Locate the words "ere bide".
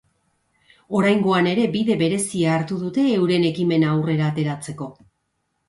1.51-1.99